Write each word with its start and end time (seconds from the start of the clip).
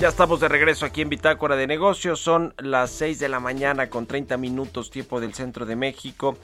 Ya 0.00 0.08
estamos 0.08 0.40
de 0.40 0.48
regreso 0.48 0.86
aquí 0.86 1.02
en 1.02 1.10
Bitácora 1.10 1.56
de 1.56 1.66
Negocios. 1.66 2.20
Son 2.20 2.54
las 2.56 2.90
6 2.92 3.18
de 3.18 3.28
la 3.28 3.38
mañana 3.38 3.90
con 3.90 4.06
30 4.06 4.38
minutos 4.38 4.90
tiempo 4.90 5.20
del 5.20 5.34
centro 5.34 5.66
de 5.66 5.76
México. 5.76 6.38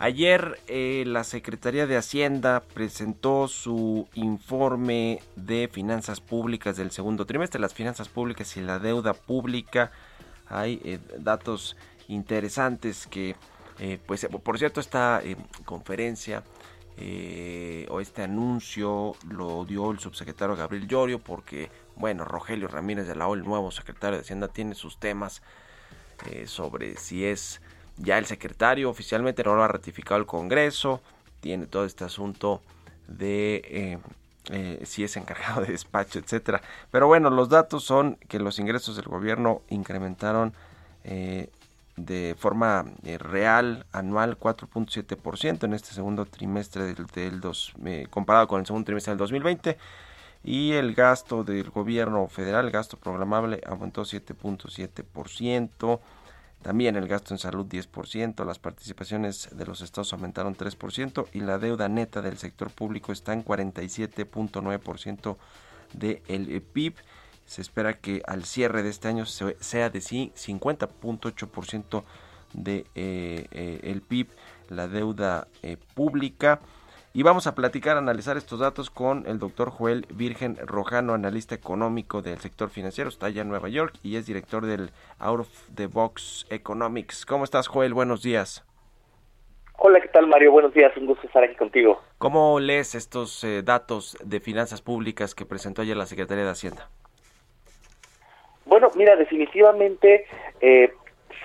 Ayer 0.00 0.58
eh, 0.66 1.04
la 1.06 1.22
Secretaría 1.22 1.86
de 1.86 1.96
Hacienda 1.96 2.64
presentó 2.74 3.46
su 3.46 4.08
informe 4.14 5.22
de 5.36 5.68
finanzas 5.72 6.20
públicas 6.20 6.76
del 6.76 6.90
segundo 6.90 7.26
trimestre, 7.26 7.60
las 7.60 7.74
finanzas 7.74 8.08
públicas 8.08 8.56
y 8.56 8.60
la 8.60 8.80
deuda 8.80 9.14
pública. 9.14 9.92
Hay 10.48 10.80
eh, 10.84 10.98
datos 11.16 11.76
interesantes 12.08 13.06
que, 13.06 13.36
eh, 13.78 14.00
pues, 14.04 14.26
por 14.42 14.58
cierto, 14.58 14.80
esta 14.80 15.22
conferencia 15.64 16.42
o 17.88 18.00
este 18.00 18.22
anuncio 18.22 19.14
lo 19.28 19.66
dio 19.66 19.92
el 19.92 19.98
subsecretario 19.98 20.56
Gabriel 20.56 20.88
Llorio 20.88 21.18
porque 21.18 21.68
bueno, 21.96 22.24
Rogelio 22.24 22.68
Ramírez 22.68 23.06
de 23.06 23.16
la 23.16 23.26
O, 23.26 23.34
el 23.34 23.44
nuevo 23.44 23.70
secretario 23.70 24.18
de 24.18 24.22
Hacienda, 24.22 24.48
tiene 24.48 24.74
sus 24.74 24.98
temas 24.98 25.42
eh, 26.26 26.46
sobre 26.46 26.96
si 26.96 27.24
es 27.24 27.60
ya 27.96 28.18
el 28.18 28.26
secretario, 28.26 28.90
oficialmente 28.90 29.42
no 29.42 29.54
lo 29.54 29.62
ha 29.62 29.68
ratificado 29.68 30.20
el 30.20 30.26
Congreso, 30.26 31.00
tiene 31.40 31.66
todo 31.66 31.84
este 31.84 32.04
asunto 32.04 32.62
de 33.08 33.62
eh, 33.64 33.98
eh, 34.50 34.82
si 34.84 35.04
es 35.04 35.16
encargado 35.16 35.62
de 35.62 35.72
despacho, 35.72 36.18
etcétera. 36.18 36.60
Pero 36.90 37.06
bueno, 37.06 37.30
los 37.30 37.48
datos 37.48 37.84
son 37.84 38.16
que 38.28 38.38
los 38.38 38.58
ingresos 38.58 38.96
del 38.96 39.06
gobierno 39.06 39.62
incrementaron 39.68 40.52
de 41.96 42.34
forma 42.36 42.84
real 43.04 43.86
anual 43.92 44.36
4.7% 44.36 45.62
en 45.62 45.72
este 45.72 45.94
segundo 45.94 46.26
trimestre 46.26 46.82
del, 46.82 47.06
del 47.06 47.40
dos, 47.40 47.74
comparado 48.10 48.48
con 48.48 48.58
el 48.58 48.66
segundo 48.66 48.86
trimestre 48.86 49.12
del 49.12 49.18
2020 49.18 49.78
y 50.44 50.72
el 50.72 50.94
gasto 50.94 51.44
del 51.44 51.70
gobierno 51.70 52.26
federal, 52.28 52.70
gasto 52.70 52.96
programable, 52.96 53.60
aumentó 53.66 54.02
7.7%. 54.02 56.00
También 56.62 56.96
el 56.96 57.06
gasto 57.06 57.34
en 57.34 57.38
salud 57.38 57.66
10%, 57.66 58.44
las 58.44 58.58
participaciones 58.58 59.50
de 59.52 59.66
los 59.66 59.82
estados 59.82 60.12
aumentaron 60.12 60.56
3% 60.56 61.28
y 61.32 61.40
la 61.40 61.58
deuda 61.58 61.88
neta 61.88 62.22
del 62.22 62.38
sector 62.38 62.70
público 62.70 63.12
está 63.12 63.32
en 63.32 63.44
47.9% 63.44 65.36
del 65.92 66.62
PIB. 66.72 66.94
Se 67.44 67.62
espera 67.62 67.98
que 67.98 68.22
al 68.26 68.44
cierre 68.44 68.82
de 68.82 68.90
este 68.90 69.06
año 69.08 69.26
sea 69.26 69.90
de 69.90 70.00
50.8% 70.00 72.04
de 72.52 72.86
eh, 72.94 73.46
eh, 73.50 74.00
PIB 74.08 74.28
la 74.70 74.88
deuda 74.88 75.48
eh, 75.62 75.76
pública. 75.94 76.60
Y 77.16 77.22
vamos 77.22 77.46
a 77.46 77.54
platicar, 77.54 77.96
analizar 77.96 78.36
estos 78.36 78.60
datos 78.60 78.90
con 78.90 79.24
el 79.26 79.38
doctor 79.38 79.70
Joel 79.70 80.04
Virgen 80.10 80.58
Rojano, 80.62 81.14
analista 81.14 81.54
económico 81.54 82.20
del 82.20 82.36
sector 82.40 82.68
financiero, 82.68 83.08
está 83.08 83.24
allá 83.24 83.40
en 83.40 83.48
Nueva 83.48 83.70
York 83.70 83.94
y 84.02 84.16
es 84.16 84.26
director 84.26 84.66
del 84.66 84.90
Out 85.18 85.40
of 85.40 85.48
the 85.74 85.86
Box 85.86 86.46
Economics. 86.50 87.24
¿Cómo 87.24 87.44
estás, 87.44 87.68
Joel? 87.68 87.94
Buenos 87.94 88.22
días. 88.22 88.66
Hola, 89.78 89.98
¿qué 90.02 90.08
tal, 90.08 90.26
Mario? 90.26 90.52
Buenos 90.52 90.74
días, 90.74 90.94
un 90.98 91.06
gusto 91.06 91.26
estar 91.26 91.42
aquí 91.42 91.54
contigo. 91.54 92.02
¿Cómo 92.18 92.60
lees 92.60 92.94
estos 92.94 93.42
eh, 93.44 93.62
datos 93.62 94.18
de 94.22 94.38
finanzas 94.40 94.82
públicas 94.82 95.34
que 95.34 95.46
presentó 95.46 95.80
ayer 95.80 95.96
la 95.96 96.04
Secretaría 96.04 96.44
de 96.44 96.50
Hacienda? 96.50 96.90
Bueno, 98.66 98.88
mira, 98.94 99.16
definitivamente 99.16 100.26
eh, 100.60 100.92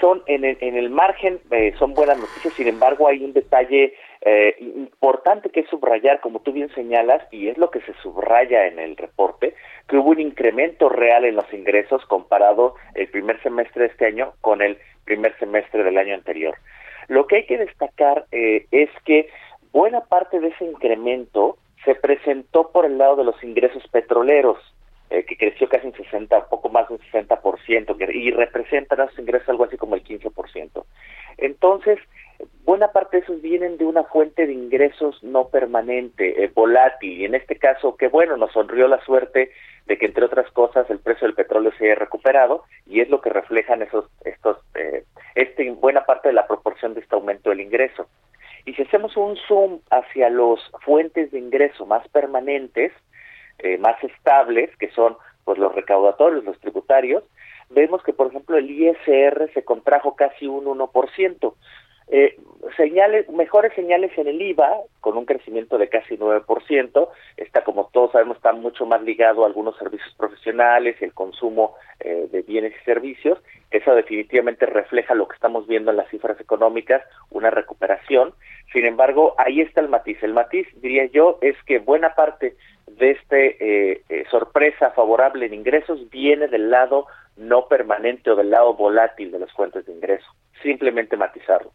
son 0.02 0.22
en 0.26 0.44
el, 0.44 0.58
en 0.59 0.76
el 0.76 0.90
margen, 0.90 1.40
eh, 1.50 1.74
son 1.80 1.94
buenas 1.94 2.18
noticias, 2.18 2.53
sin 2.56 2.68
embargo 2.68 3.08
hay 3.08 3.24
un 3.24 3.32
detalle 3.32 3.94
eh, 4.24 4.56
importante 4.59 5.50
que 5.50 5.64
subrayar, 5.64 6.20
como 6.20 6.42
tú 6.42 6.52
bien 6.52 6.70
señalas, 6.76 7.24
y 7.32 7.48
es 7.48 7.58
lo 7.58 7.72
que 7.72 7.82
se 7.82 7.94
subraya 8.04 8.68
en 8.68 8.78
el 8.78 8.96
reporte, 8.96 9.56
que 9.88 9.98
hubo 9.98 10.12
un 10.12 10.20
incremento 10.20 10.90
real 10.90 11.26
en 11.26 11.36
los 11.36 11.52
ingresos 11.54 12.06
comparado 12.06 12.76
el 12.94 13.08
primer 13.08 13.42
semestre 13.42 13.84
de 13.84 13.90
este 13.90 14.06
año 14.06 14.34
con 14.42 14.62
el 14.62 14.78
primer 15.06 15.38
semestre 15.40 15.84
del 15.84 15.98
año 15.98 16.14
anterior. 16.14 16.56
Lo 17.08 17.26
que 17.26 17.38
hay 17.38 17.46
que 17.46 17.58
destacar 17.58 18.26
eh, 18.32 18.68
es 18.72 18.90
que 19.06 19.28
buena 19.72 20.02
parte 20.02 20.40
de 20.40 20.50
ese 20.50 20.66
incremento 20.66 21.58
se 21.84 21.96
presentó 21.96 22.72
por 22.72 22.86
el 22.86 23.00
lado 23.00 23.16
de 23.16 23.24
los 23.24 23.44
ingresos 23.44 23.84
petroleros, 23.88 24.58
eh, 25.09 25.26
que 25.26 25.36
creció 25.36 25.68
casi 25.68 25.88
un 25.88 25.94
60, 25.94 26.48
poco 26.48 26.70
más 26.70 26.88
de 26.88 26.96
un 26.96 27.02
60%, 27.02 28.14
y 28.14 28.32
representan 28.32 29.02
esos 29.02 29.20
ingresos 29.20 29.50
algo 29.50 29.66
así 29.66 29.78
como 29.78 29.96
el 29.96 30.03
15%. 30.03 30.86
Entonces, 31.38 32.00
buena 32.63 32.91
parte 32.91 33.18
de 33.18 33.24
esos 33.24 33.41
vienen 33.41 33.78
de 33.78 33.85
una 33.85 34.03
fuente 34.03 34.46
de 34.46 34.53
ingresos 34.53 35.22
no 35.24 35.50
permanente, 35.50 36.44
eh, 36.44 36.52
volátil, 36.53 37.22
y 37.22 37.25
en 37.25 37.35
este 37.35 37.57
caso, 37.57 37.96
que 37.96 38.07
bueno, 38.07 38.38
nos 38.38 38.52
sonrió 38.52 38.88
la 38.88 39.03
suerte 39.03 39.52
de 39.88 39.97
que 39.97 40.06
entre 40.06 40.25
otras 40.25 40.50
cosas 40.52 40.90
el 40.90 41.00
precio 41.00 41.28
del 41.28 41.35
petróleo 41.35 41.72
se 41.78 41.85
haya 41.85 41.96
recuperado 41.96 42.63
y 42.85 43.02
es 43.02 43.09
lo 43.09 43.22
que 43.22 43.29
reflejan 43.29 43.81
esos, 43.81 44.06
estos, 44.24 44.57
eh, 44.75 45.03
este, 45.35 45.69
buena 45.72 46.06
parte 46.06 46.29
de 46.29 46.34
la 46.34 46.47
proporción 46.47 46.94
de 46.94 47.02
este 47.02 47.16
aumento 47.16 47.50
del 47.50 47.62
ingreso. 47.62 48.07
Y 48.66 48.73
si 48.73 48.84
hacemos 48.84 49.18
un 49.18 49.35
zoom 49.47 49.79
hacia 49.90 50.29
los 50.29 50.59
fuentes 50.85 51.31
de 51.31 51.40
ingreso 51.40 51.85
más 51.85 52.08
permanentes, 52.09 52.91
eh, 53.59 53.78
más 53.78 54.02
estables, 54.03 54.75
que 54.78 54.90
son 54.91 55.18
pues 55.44 55.58
los 55.58 55.73
recaudatorios, 55.73 56.44
los 56.44 56.59
tributarios, 56.59 57.23
vemos 57.69 58.03
que 58.03 58.13
por 58.13 58.28
ejemplo 58.28 58.58
el 58.58 58.69
ISR 58.69 59.52
se 59.53 59.63
contrajo 59.63 60.16
casi 60.16 60.47
un 60.47 60.66
1%, 60.66 61.53
eh, 62.13 62.35
señales, 62.75 63.29
mejores 63.29 63.73
señales 63.73 64.11
en 64.17 64.27
el 64.27 64.41
IVA, 64.41 64.69
con 64.99 65.16
un 65.16 65.25
crecimiento 65.25 65.77
de 65.77 65.88
casi 65.88 66.17
9%, 66.17 67.07
está 67.38 67.63
como 67.63 67.89
todos 67.94 68.11
sabemos, 68.11 68.35
está 68.35 68.51
mucho 68.51 68.85
más 68.85 69.01
ligado 69.01 69.44
a 69.44 69.47
algunos 69.47 69.77
servicios 69.77 70.13
profesionales, 70.16 70.97
el 71.01 71.13
consumo 71.13 71.75
eh, 72.01 72.27
de 72.29 72.41
bienes 72.41 72.73
y 72.79 72.83
servicios, 72.83 73.39
eso 73.72 73.95
definitivamente 73.95 74.66
refleja 74.66 75.16
lo 75.16 75.29
que 75.29 75.35
estamos 75.35 75.67
viendo 75.67 75.89
en 75.91 75.97
las 75.97 76.09
cifras 76.09 76.38
económicas, 76.41 77.01
una 77.29 77.49
recuperación, 77.49 78.33
sin 78.73 78.85
embargo, 78.85 79.33
ahí 79.38 79.61
está 79.61 79.79
el 79.79 79.88
matiz, 79.88 80.22
el 80.22 80.33
matiz, 80.33 80.67
diría 80.81 81.05
yo, 81.05 81.38
es 81.41 81.55
que 81.66 81.79
buena 81.79 82.13
parte 82.13 82.57
de 82.88 83.11
este 83.11 83.91
eh, 83.91 84.01
eh 84.09 84.25
sorpresa 84.29 84.91
favorable 84.91 85.45
en 85.45 85.53
ingresos 85.53 86.09
viene 86.09 86.49
del 86.49 86.69
lado 86.69 87.07
no 87.38 87.69
permanente 87.69 88.31
o 88.31 88.35
del 88.35 88.49
lado 88.49 88.73
volátil 88.73 89.31
de 89.31 89.39
las 89.39 89.51
fuentes 89.53 89.85
de 89.85 89.93
ingreso, 89.93 90.28
simplemente 90.61 91.16
matizarlo. 91.16 91.72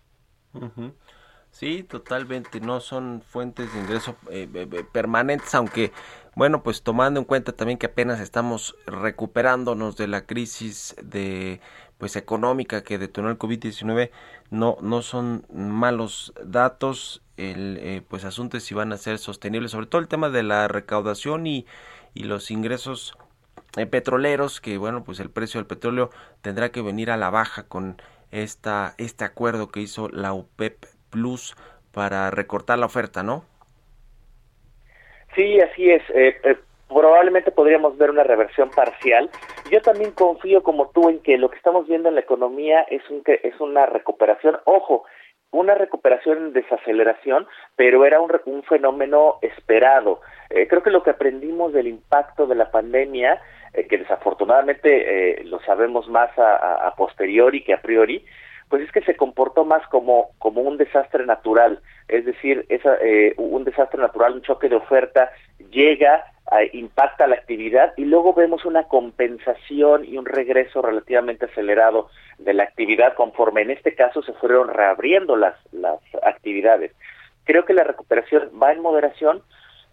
Sí, 1.51 1.83
totalmente, 1.85 2.61
no 2.61 2.81
son 2.81 3.23
fuentes 3.23 3.73
de 3.73 3.81
ingreso 3.81 4.15
eh, 4.31 4.47
permanentes, 4.93 5.55
aunque, 5.55 5.91
bueno, 6.35 6.63
pues 6.63 6.83
tomando 6.83 7.19
en 7.19 7.25
cuenta 7.25 7.53
también 7.53 7.79
que 7.79 7.87
apenas 7.87 8.21
estamos 8.21 8.77
recuperándonos 8.87 9.97
de 9.97 10.07
la 10.07 10.27
crisis 10.27 10.95
de 11.03 11.61
pues 11.97 12.15
económica 12.17 12.83
que 12.83 12.99
detonó 12.99 13.31
el 13.31 13.39
COVID-19, 13.39 14.11
no, 14.51 14.77
no 14.83 15.01
son 15.01 15.47
malos 15.51 16.35
datos, 16.45 17.23
el 17.39 17.79
eh, 17.81 18.03
pues 18.07 18.27
asuntos 18.27 18.63
si 18.63 18.75
van 18.75 18.93
a 18.93 18.99
ser 18.99 19.19
sostenibles, 19.19 19.71
sobre 19.71 19.87
todo 19.87 20.03
el 20.03 20.09
tema 20.09 20.29
de 20.29 20.43
la 20.43 20.69
recaudación 20.69 21.47
y, 21.47 21.65
y 22.13 22.25
los 22.25 22.51
ingresos 22.51 23.17
eh, 23.77 23.87
petroleros, 23.87 24.61
que 24.61 24.77
bueno, 24.77 25.05
pues 25.05 25.21
el 25.21 25.31
precio 25.31 25.59
del 25.59 25.67
petróleo 25.67 26.11
tendrá 26.43 26.71
que 26.71 26.83
venir 26.83 27.11
a 27.11 27.17
la 27.17 27.31
baja 27.31 27.63
con 27.63 27.97
esta, 28.43 28.95
este 28.99 29.25
acuerdo 29.25 29.69
que 29.69 29.81
hizo 29.81 30.09
la 30.09 30.33
UPEP 30.33 30.85
Plus 31.11 31.57
para 31.93 32.31
recortar 32.31 32.79
la 32.79 32.87
oferta, 32.87 33.23
¿no? 33.23 33.45
Sí, 35.35 35.61
así 35.61 35.91
es. 35.91 36.03
Eh, 36.15 36.37
eh, 36.45 36.57
probablemente 36.89 37.51
podríamos 37.51 37.97
ver 37.99 38.11
una 38.11 38.25
reversión 38.25 38.71
parcial. 38.71 39.31
Yo 39.71 39.81
también 39.83 40.13
confío 40.13 40.63
como 40.63 40.91
tú 40.91 41.09
en 41.09 41.21
que 41.21 41.39
lo 41.39 41.51
que 41.51 41.57
estamos 41.57 41.87
viendo 41.87 42.09
en 42.09 42.15
la 42.15 42.21
economía 42.21 42.83
es, 42.91 43.03
un, 43.11 43.23
es 43.27 43.61
una 43.61 43.87
recuperación. 43.87 44.59
Ojo, 44.65 45.05
una 45.51 45.75
recuperación 45.75 46.39
en 46.39 46.53
desaceleración, 46.53 47.47
pero 47.77 48.05
era 48.05 48.21
un, 48.21 48.31
un 48.47 48.63
fenómeno 48.65 49.39
esperado. 49.43 50.21
Eh, 50.51 50.67
creo 50.69 50.83
que 50.83 50.91
lo 50.91 51.03
que 51.03 51.11
aprendimos 51.11 51.73
del 51.73 51.87
impacto 51.87 52.47
de 52.47 52.55
la 52.55 52.71
pandemia, 52.71 53.41
eh, 53.77 53.87
que 53.87 53.99
desafortunadamente 53.99 55.41
eh, 55.41 55.45
lo 55.45 55.61
sabemos 55.61 56.09
más 56.09 56.37
a, 56.39 56.87
a, 56.87 56.95
posteriori 56.95 57.63
que 57.63 57.75
a 57.75 57.83
priori, 57.83 58.25
pues 58.69 58.83
es 58.83 58.91
que 58.91 59.03
se 59.03 59.17
comportó 59.17 59.65
más 59.65 59.87
como, 59.89 60.31
como 60.39 60.63
un 60.63 60.77
desastre 60.77 61.27
natural, 61.27 61.81
es 62.09 62.25
decir, 62.25 62.65
esa, 62.69 62.97
un 63.37 63.65
desastre 63.65 64.01
natural, 64.01 64.35
un 64.35 64.43
choque 64.43 64.69
de 64.69 64.77
oferta, 64.77 65.31
llega, 65.71 66.25
impacta 66.73 67.27
la 67.27 67.37
actividad 67.37 67.93
y 67.97 68.07
luego 68.07 68.33
vemos 68.33 68.65
una 68.65 68.85
compensación 68.85 70.05
y 70.05 70.17
un 70.17 70.25
regreso 70.25 70.83
relativamente 70.83 71.45
acelerado 71.45 72.09
de 72.39 72.55
la 72.55 72.65
actividad 72.65 73.15
conforme 73.15 73.63
en 73.63 73.71
este 73.71 73.95
caso 73.95 74.23
se 74.23 74.33
fueron 74.33 74.69
reabriendo 74.69 75.37
las, 75.37 75.55
las 75.73 76.01
actividades. 76.25 76.93
Creo 77.45 77.65
que 77.65 77.75
la 77.75 77.85
recuperación 77.85 78.51
va 78.61 78.73
en 78.73 78.81
moderación, 78.81 79.43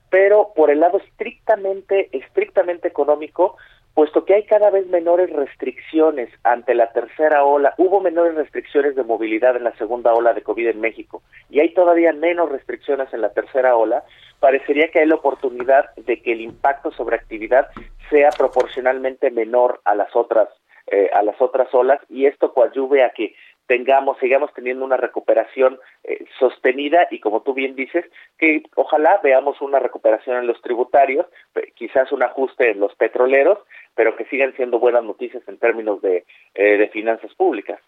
pero 0.09 0.51
por 0.55 0.69
el 0.69 0.79
lado 0.79 0.99
estrictamente, 0.99 2.09
estrictamente 2.11 2.87
económico, 2.87 3.57
puesto 3.93 4.25
que 4.25 4.33
hay 4.33 4.43
cada 4.45 4.69
vez 4.69 4.87
menores 4.87 5.29
restricciones 5.29 6.29
ante 6.43 6.73
la 6.73 6.91
tercera 6.91 7.43
ola, 7.43 7.73
hubo 7.77 8.01
menores 8.01 8.35
restricciones 8.35 8.95
de 8.95 9.03
movilidad 9.03 9.55
en 9.55 9.63
la 9.63 9.75
segunda 9.77 10.13
ola 10.13 10.33
de 10.33 10.41
COVID 10.41 10.67
en 10.67 10.81
México 10.81 11.21
y 11.49 11.59
hay 11.59 11.73
todavía 11.73 12.13
menos 12.13 12.51
restricciones 12.51 13.13
en 13.13 13.21
la 13.21 13.33
tercera 13.33 13.75
ola, 13.75 14.03
parecería 14.39 14.89
que 14.89 14.99
hay 14.99 15.07
la 15.07 15.15
oportunidad 15.15 15.93
de 15.95 16.21
que 16.21 16.33
el 16.33 16.41
impacto 16.41 16.91
sobre 16.91 17.15
actividad 17.15 17.67
sea 18.09 18.29
proporcionalmente 18.29 19.31
menor 19.31 19.81
a 19.85 19.95
las 19.95 20.15
otras 20.15 20.49
eh, 20.87 21.09
a 21.13 21.23
las 21.23 21.41
otras 21.41 21.73
olas 21.73 22.01
y 22.09 22.25
esto 22.25 22.53
coadyuve 22.53 23.05
a 23.05 23.11
que 23.11 23.35
tengamos, 23.67 24.17
sigamos 24.19 24.53
teniendo 24.53 24.83
una 24.83 24.97
recuperación 24.97 25.79
eh, 26.03 26.25
sostenida 26.37 27.07
y 27.09 27.19
como 27.19 27.41
tú 27.41 27.53
bien 27.53 27.75
dices, 27.75 28.05
que 28.37 28.63
ojalá 28.75 29.19
veamos 29.23 29.61
una 29.61 29.79
recuperación 29.79 30.37
en 30.37 30.47
los 30.47 30.61
tributarios, 30.61 31.25
quizás 31.75 32.11
un 32.11 32.23
ajuste 32.23 32.71
en 32.71 32.79
los 32.79 32.93
petroleros, 32.95 33.59
pero 33.95 34.15
que 34.15 34.25
sigan 34.25 34.55
siendo 34.55 34.79
buenas 34.79 35.03
noticias 35.03 35.43
en 35.47 35.57
términos 35.57 36.01
de, 36.01 36.25
eh, 36.53 36.77
de 36.77 36.89
finanzas 36.89 37.33
públicas. 37.35 37.79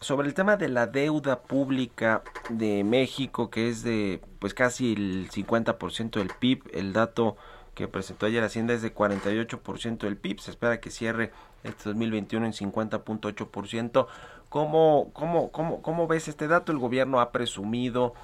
sobre 0.00 0.28
el 0.28 0.34
tema 0.34 0.56
de 0.56 0.68
la 0.68 0.86
deuda 0.86 1.42
pública 1.42 2.22
de 2.48 2.84
México, 2.84 3.50
que 3.50 3.68
es 3.68 3.82
de 3.82 4.20
pues 4.38 4.54
casi 4.54 4.94
el 4.94 5.28
50% 5.30 6.18
del 6.18 6.30
PIB, 6.40 6.62
el 6.72 6.92
dato 6.92 7.36
que 7.74 7.88
presentó 7.88 8.26
ayer 8.26 8.42
Hacienda 8.42 8.74
es 8.74 8.82
de 8.82 8.94
48% 8.94 9.98
del 9.98 10.16
PIB. 10.16 10.40
Se 10.40 10.50
espera 10.50 10.80
que 10.80 10.90
cierre 10.90 11.30
este 11.64 11.84
2021 11.84 12.46
en 12.46 12.52
50.8%. 12.52 14.06
¿Cómo, 14.48 15.10
cómo, 15.12 15.50
cómo, 15.52 15.82
¿Cómo 15.82 16.06
ves 16.06 16.28
este 16.28 16.48
dato? 16.48 16.72
El 16.72 16.78
gobierno 16.78 17.20
ha 17.20 17.32
presumido 17.32 18.14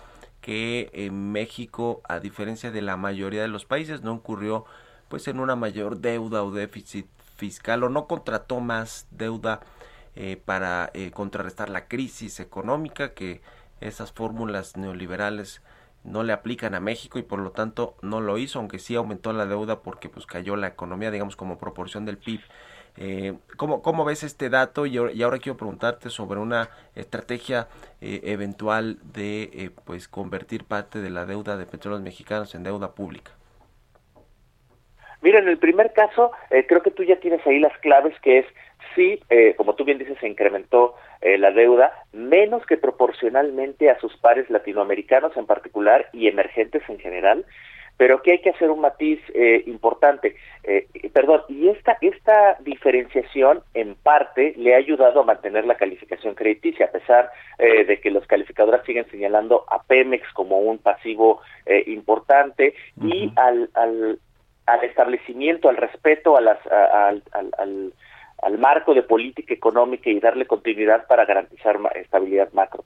que 0.40 0.90
en 0.92 1.32
México, 1.32 2.02
a 2.08 2.20
diferencia 2.20 2.70
de 2.70 2.82
la 2.82 2.96
mayoría 2.96 3.42
de 3.42 3.48
los 3.48 3.64
países, 3.64 4.02
no 4.02 4.12
ocurrió 4.12 4.64
pues 5.08 5.28
en 5.28 5.40
una 5.40 5.56
mayor 5.56 5.98
deuda 5.98 6.42
o 6.42 6.50
déficit 6.50 7.06
fiscal 7.36 7.84
o 7.84 7.88
no 7.88 8.06
contrató 8.06 8.60
más 8.60 9.06
deuda 9.10 9.60
eh, 10.14 10.40
para 10.42 10.90
eh, 10.94 11.10
contrarrestar 11.10 11.68
la 11.68 11.88
crisis 11.88 12.40
económica 12.40 13.12
que 13.12 13.42
esas 13.80 14.12
fórmulas 14.12 14.76
neoliberales 14.76 15.60
no 16.06 16.22
le 16.22 16.32
aplican 16.32 16.74
a 16.74 16.80
México 16.80 17.18
y 17.18 17.22
por 17.22 17.40
lo 17.40 17.50
tanto 17.50 17.96
no 18.00 18.20
lo 18.20 18.38
hizo, 18.38 18.58
aunque 18.58 18.78
sí 18.78 18.94
aumentó 18.94 19.32
la 19.32 19.46
deuda 19.46 19.80
porque 19.80 20.08
pues 20.08 20.24
cayó 20.24 20.56
la 20.56 20.68
economía, 20.68 21.10
digamos, 21.10 21.36
como 21.36 21.58
proporción 21.58 22.04
del 22.04 22.16
PIB. 22.16 22.40
Eh, 22.98 23.36
¿cómo, 23.56 23.82
¿Cómo 23.82 24.04
ves 24.04 24.22
este 24.22 24.48
dato? 24.48 24.86
Y, 24.86 24.96
ahora 24.96 25.38
quiero 25.38 25.56
preguntarte 25.56 26.08
sobre 26.08 26.40
una 26.40 26.70
estrategia 26.94 27.68
eh, 28.00 28.20
eventual 28.24 28.98
de 29.12 29.50
eh, 29.52 29.70
pues 29.84 30.08
convertir 30.08 30.64
parte 30.64 31.00
de 31.00 31.10
la 31.10 31.26
deuda 31.26 31.56
de 31.56 31.66
petróleos 31.66 32.02
mexicanos 32.02 32.54
en 32.54 32.62
deuda 32.62 32.92
pública. 32.94 33.32
Mira, 35.22 35.38
en 35.38 35.48
el 35.48 35.58
primer 35.58 35.92
caso, 35.92 36.32
eh, 36.50 36.66
creo 36.66 36.82
que 36.82 36.90
tú 36.90 37.02
ya 37.02 37.16
tienes 37.16 37.44
ahí 37.46 37.58
las 37.58 37.76
claves, 37.78 38.14
que 38.20 38.38
es 38.38 38.46
sí, 38.94 39.20
eh, 39.30 39.54
como 39.56 39.74
tú 39.74 39.84
bien 39.84 39.98
dices, 39.98 40.18
se 40.20 40.28
incrementó 40.28 40.94
eh, 41.20 41.38
la 41.38 41.50
deuda, 41.50 41.92
menos 42.12 42.64
que 42.66 42.76
proporcionalmente 42.76 43.90
a 43.90 43.98
sus 43.98 44.16
pares 44.16 44.48
latinoamericanos 44.50 45.36
en 45.36 45.46
particular 45.46 46.08
y 46.12 46.28
emergentes 46.28 46.82
en 46.88 46.98
general, 46.98 47.44
pero 47.96 48.22
que 48.22 48.32
hay 48.32 48.40
que 48.40 48.50
hacer 48.50 48.70
un 48.70 48.80
matiz 48.80 49.20
eh, 49.34 49.62
importante. 49.66 50.36
Eh, 50.64 50.86
perdón, 51.12 51.42
y 51.48 51.68
esta, 51.68 51.96
esta 52.00 52.56
diferenciación 52.60 53.62
en 53.74 53.94
parte 53.94 54.54
le 54.56 54.74
ha 54.74 54.78
ayudado 54.78 55.20
a 55.20 55.24
mantener 55.24 55.64
la 55.64 55.76
calificación 55.76 56.34
crediticia, 56.34 56.86
a 56.86 56.90
pesar 56.90 57.30
eh, 57.58 57.84
de 57.84 58.00
que 58.00 58.10
los 58.10 58.26
calificadores 58.26 58.84
siguen 58.84 59.06
señalando 59.10 59.64
a 59.68 59.82
Pemex 59.82 60.30
como 60.34 60.58
un 60.58 60.78
pasivo 60.78 61.40
eh, 61.64 61.84
importante 61.86 62.74
y 63.00 63.32
al, 63.36 63.70
al, 63.74 64.18
al 64.66 64.84
establecimiento, 64.84 65.68
al 65.68 65.76
respeto 65.76 66.36
a 66.36 66.40
las, 66.40 66.58
al, 66.66 67.22
al 67.32 67.92
al 68.42 68.58
marco 68.58 68.94
de 68.94 69.02
política 69.02 69.54
económica 69.54 70.10
y 70.10 70.20
darle 70.20 70.46
continuidad 70.46 71.06
para 71.06 71.24
garantizar 71.24 71.78
estabilidad 71.94 72.52
macro. 72.52 72.84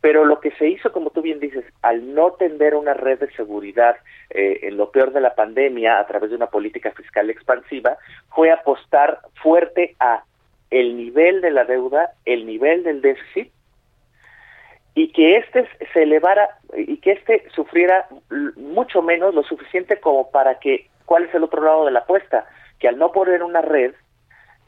Pero 0.00 0.24
lo 0.24 0.40
que 0.40 0.50
se 0.52 0.68
hizo, 0.68 0.92
como 0.92 1.10
tú 1.10 1.22
bien 1.22 1.38
dices, 1.38 1.64
al 1.82 2.14
no 2.14 2.32
tender 2.32 2.74
una 2.74 2.94
red 2.94 3.20
de 3.20 3.30
seguridad 3.32 3.96
eh, 4.30 4.60
en 4.62 4.76
lo 4.76 4.90
peor 4.90 5.12
de 5.12 5.20
la 5.20 5.34
pandemia 5.34 5.98
a 5.98 6.06
través 6.06 6.30
de 6.30 6.36
una 6.36 6.48
política 6.48 6.90
fiscal 6.92 7.30
expansiva, 7.30 7.96
fue 8.34 8.50
apostar 8.50 9.20
fuerte 9.42 9.94
a 10.00 10.24
el 10.70 10.96
nivel 10.96 11.40
de 11.40 11.50
la 11.50 11.64
deuda, 11.64 12.12
el 12.24 12.46
nivel 12.46 12.82
del 12.82 13.00
déficit 13.00 13.52
y 14.94 15.08
que 15.12 15.36
éste 15.36 15.68
se 15.92 16.02
elevara 16.02 16.48
y 16.76 16.98
que 16.98 17.12
éste 17.12 17.44
sufriera 17.54 18.06
mucho 18.56 19.02
menos 19.02 19.34
lo 19.34 19.42
suficiente 19.42 20.00
como 20.00 20.30
para 20.30 20.58
que, 20.58 20.86
¿cuál 21.04 21.24
es 21.24 21.34
el 21.34 21.44
otro 21.44 21.62
lado 21.62 21.84
de 21.84 21.92
la 21.92 22.00
apuesta? 22.00 22.46
Que 22.78 22.88
al 22.88 22.98
no 22.98 23.12
poner 23.12 23.42
una 23.42 23.60
red, 23.60 23.94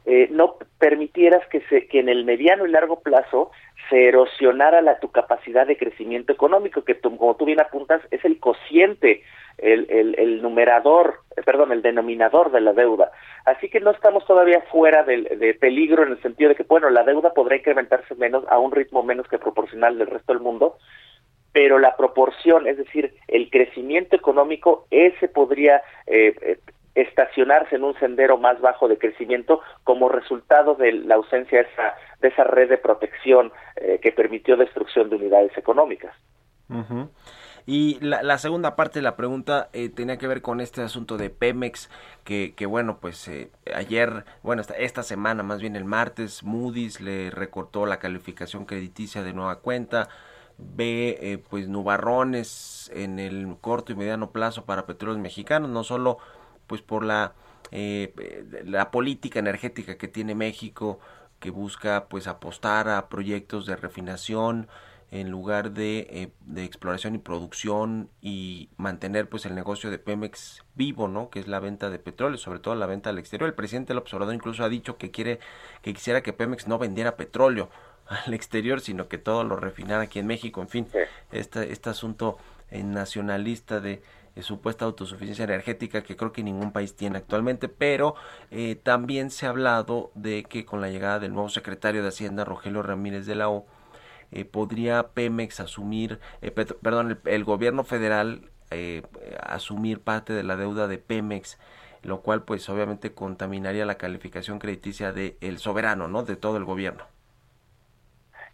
eh, 0.06 0.28
no 0.30 0.56
permitieras 0.78 1.46
que, 1.48 1.62
se, 1.62 1.86
que 1.86 2.00
en 2.00 2.08
el 2.08 2.24
mediano 2.24 2.66
y 2.66 2.70
largo 2.70 3.00
plazo 3.00 3.50
se 3.88 4.08
erosionara 4.08 4.82
la, 4.82 4.98
tu 4.98 5.10
capacidad 5.10 5.66
de 5.66 5.78
crecimiento 5.78 6.32
económico, 6.32 6.84
que 6.84 6.98
como 7.00 7.36
tú 7.36 7.46
bien 7.46 7.60
apuntas, 7.60 8.02
es 8.10 8.24
el 8.24 8.38
cociente, 8.38 9.22
el 9.56 10.42
numerador, 10.42 11.20
eh, 11.36 11.42
perdón, 11.42 11.72
el 11.72 11.80
denominador 11.80 12.50
de 12.50 12.60
la 12.60 12.72
deuda. 12.72 13.12
Así 13.44 13.68
que 13.68 13.80
no 13.80 13.90
estamos 13.92 14.26
todavía 14.26 14.62
fuera 14.70 15.04
de, 15.04 15.22
de 15.22 15.54
peligro 15.54 16.02
en 16.02 16.12
el 16.12 16.22
sentido 16.22 16.50
de 16.50 16.56
que, 16.56 16.64
bueno, 16.64 16.90
la 16.90 17.04
deuda 17.04 17.32
podrá 17.32 17.56
incrementarse 17.56 18.14
menos, 18.14 18.44
a 18.48 18.58
un 18.58 18.72
ritmo 18.72 19.02
menos 19.02 19.28
que 19.28 19.38
proporcional 19.38 19.96
del 19.96 20.08
resto 20.08 20.32
del 20.32 20.42
mundo, 20.42 20.76
pero 21.54 21.78
la 21.78 21.96
proporción, 21.96 22.66
es 22.66 22.76
decir, 22.76 23.14
el 23.28 23.48
crecimiento 23.48 24.16
económico, 24.16 24.86
ese 24.90 25.28
podría 25.28 25.80
eh, 26.06 26.34
eh 26.42 26.58
estacionarse 26.94 27.74
en 27.74 27.82
un 27.82 27.98
sendero 27.98 28.38
más 28.38 28.60
bajo 28.60 28.86
de 28.86 28.98
crecimiento 28.98 29.60
como 29.82 30.08
resultado 30.08 30.76
de 30.76 30.92
la 30.92 31.16
ausencia 31.16 31.58
de 31.58 31.68
esa, 31.68 31.94
de 32.20 32.28
esa 32.28 32.44
red 32.44 32.68
de 32.68 32.78
protección 32.78 33.52
eh, 33.76 33.98
que 34.00 34.12
permitió 34.12 34.56
destrucción 34.56 35.10
de 35.10 35.16
unidades 35.16 35.56
económicas. 35.58 36.14
Y 37.66 37.98
la, 38.00 38.22
la, 38.22 38.38
segunda 38.38 38.76
parte 38.76 38.98
de 38.98 39.02
la 39.02 39.16
pregunta 39.16 39.70
eh, 39.72 39.88
tenía 39.88 40.18
que 40.18 40.26
ver 40.26 40.42
con 40.42 40.60
este 40.60 40.82
asunto 40.82 41.16
de 41.16 41.30
Pemex, 41.30 41.90
que, 42.22 42.54
que 42.54 42.66
bueno, 42.66 42.98
pues 43.00 43.26
eh, 43.28 43.50
ayer, 43.74 44.24
bueno, 44.42 44.60
esta, 44.60 44.74
esta, 44.74 45.02
semana, 45.02 45.42
más 45.42 45.60
bien 45.60 45.74
el 45.74 45.84
martes, 45.84 46.42
Moody's 46.42 47.00
le 47.00 47.30
recortó 47.30 47.86
la 47.86 47.98
calificación 47.98 48.66
crediticia 48.66 49.22
de 49.22 49.32
nueva 49.32 49.60
cuenta, 49.60 50.08
ve 50.58 51.18
eh, 51.20 51.38
pues 51.38 51.68
nubarrones 51.68 52.90
en 52.94 53.18
el 53.18 53.56
corto 53.60 53.92
y 53.92 53.96
mediano 53.96 54.30
plazo 54.30 54.64
para 54.64 54.86
petróleos 54.86 55.20
mexicanos, 55.20 55.70
no 55.70 55.84
solo 55.84 56.18
pues 56.66 56.82
por 56.82 57.04
la, 57.04 57.34
eh, 57.70 58.12
la 58.64 58.90
política 58.90 59.38
energética 59.38 59.96
que 59.96 60.08
tiene 60.08 60.34
México, 60.34 60.98
que 61.40 61.50
busca 61.50 62.06
pues 62.08 62.26
apostar 62.26 62.88
a 62.88 63.08
proyectos 63.08 63.66
de 63.66 63.76
refinación 63.76 64.68
en 65.10 65.30
lugar 65.30 65.72
de, 65.72 66.06
eh, 66.10 66.32
de, 66.40 66.64
exploración 66.64 67.14
y 67.14 67.18
producción 67.18 68.10
y 68.20 68.70
mantener 68.78 69.28
pues 69.28 69.46
el 69.46 69.54
negocio 69.54 69.90
de 69.90 69.98
Pemex 69.98 70.64
vivo, 70.74 71.06
¿no? 71.06 71.30
Que 71.30 71.38
es 71.38 71.46
la 71.46 71.60
venta 71.60 71.88
de 71.88 72.00
petróleo, 72.00 72.36
sobre 72.36 72.58
todo 72.58 72.74
la 72.74 72.86
venta 72.86 73.10
al 73.10 73.18
exterior. 73.18 73.48
El 73.48 73.54
presidente 73.54 73.88
del 73.92 73.98
observador 73.98 74.34
incluso 74.34 74.64
ha 74.64 74.68
dicho 74.68 74.96
que 74.96 75.12
quiere, 75.12 75.38
que 75.82 75.94
quisiera 75.94 76.22
que 76.22 76.32
Pemex 76.32 76.66
no 76.66 76.78
vendiera 76.78 77.16
petróleo 77.16 77.70
al 78.06 78.34
exterior, 78.34 78.80
sino 78.80 79.08
que 79.08 79.18
todo 79.18 79.44
lo 79.44 79.56
refinara 79.56 80.02
aquí 80.02 80.18
en 80.18 80.26
México. 80.26 80.60
En 80.60 80.68
fin, 80.68 80.88
este, 81.32 81.72
este 81.72 81.90
asunto 81.90 82.38
eh, 82.70 82.82
nacionalista 82.82 83.80
de 83.80 84.02
supuesta 84.42 84.84
autosuficiencia 84.84 85.44
energética 85.44 86.02
que 86.02 86.16
creo 86.16 86.32
que 86.32 86.42
ningún 86.42 86.72
país 86.72 86.96
tiene 86.96 87.18
actualmente, 87.18 87.68
pero 87.68 88.16
eh, 88.50 88.76
también 88.82 89.30
se 89.30 89.46
ha 89.46 89.50
hablado 89.50 90.10
de 90.14 90.44
que 90.44 90.64
con 90.64 90.80
la 90.80 90.90
llegada 90.90 91.20
del 91.20 91.32
nuevo 91.32 91.48
secretario 91.48 92.02
de 92.02 92.08
Hacienda, 92.08 92.44
Rogelio 92.44 92.82
Ramírez 92.82 93.26
de 93.26 93.36
la 93.36 93.48
O, 93.48 93.66
eh, 94.32 94.44
podría 94.44 95.08
Pemex 95.08 95.60
asumir, 95.60 96.18
eh, 96.42 96.50
perdón, 96.50 97.20
el, 97.24 97.44
gobierno 97.44 97.84
federal 97.84 98.50
asumir 99.40 100.00
parte 100.00 100.32
de 100.32 100.42
la 100.42 100.56
deuda 100.56 100.88
de 100.88 100.98
Pemex, 100.98 101.58
lo 102.02 102.22
cual 102.22 102.42
pues 102.42 102.68
obviamente 102.68 103.12
contaminaría 103.12 103.86
la 103.86 103.94
calificación 103.94 104.58
crediticia 104.58 105.12
del 105.12 105.36
el 105.40 105.58
soberano, 105.58 106.08
¿no? 106.08 106.24
De 106.24 106.34
todo 106.34 106.56
el 106.56 106.64
gobierno. 106.64 107.04